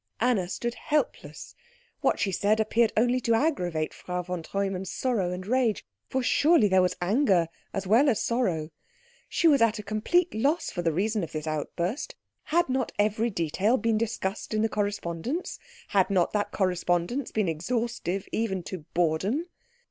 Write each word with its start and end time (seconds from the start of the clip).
Anna 0.19 0.49
stood 0.49 0.73
helpless. 0.73 1.53
What 1.99 2.19
she 2.19 2.31
said 2.31 2.59
appeared 2.59 2.91
only 2.97 3.19
to 3.19 3.35
aggravate 3.35 3.93
Frau 3.93 4.23
von 4.23 4.41
Treumann's 4.41 4.89
sorrow 4.91 5.31
and 5.31 5.45
rage 5.45 5.85
for 6.09 6.23
surely 6.23 6.67
there 6.67 6.81
was 6.81 6.95
anger 6.99 7.49
as 7.71 7.85
well 7.85 8.09
as 8.09 8.19
sorrow? 8.19 8.71
She 9.29 9.47
was 9.47 9.61
at 9.61 9.77
a 9.77 9.83
complete 9.83 10.33
loss 10.33 10.71
for 10.71 10.81
the 10.81 10.91
reason 10.91 11.23
of 11.23 11.33
this 11.33 11.45
outburst. 11.45 12.15
Had 12.45 12.67
not 12.67 12.91
every 12.97 13.29
detail 13.29 13.77
been 13.77 13.99
discussed 13.99 14.55
in 14.55 14.63
the 14.63 14.69
correspondence? 14.69 15.59
Had 15.89 16.09
not 16.09 16.33
that 16.33 16.51
correspondence 16.51 17.29
been 17.29 17.47
exhaustive 17.47 18.27
even 18.31 18.63
to 18.63 18.79
boredom? 18.95 19.45